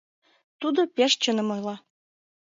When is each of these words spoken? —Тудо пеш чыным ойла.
—Тудо 0.61 0.81
пеш 0.95 1.11
чыным 1.21 1.47
ойла. 1.55 1.75